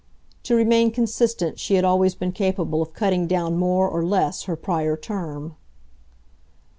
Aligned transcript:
To 0.45 0.55
remain 0.55 0.89
consistent 0.89 1.59
she 1.59 1.75
had 1.75 1.83
always 1.85 2.15
been 2.15 2.31
capable 2.31 2.81
of 2.81 2.91
cutting 2.95 3.27
down 3.27 3.55
more 3.57 3.87
or 3.87 4.03
less 4.03 4.45
her 4.45 4.55
prior 4.55 4.97
term. 4.97 5.55